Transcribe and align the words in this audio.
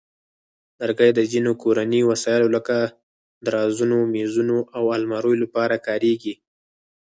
لرګي 0.79 1.11
د 1.17 1.19
ځینو 1.31 1.51
کورني 1.61 2.01
وسایلو 2.11 2.47
لکه 2.55 2.77
درازونو، 3.45 3.97
مېزونو، 4.13 4.57
او 4.77 4.83
المارۍ 4.97 5.35
لپاره 5.43 5.75
کارېږي. 5.87 6.33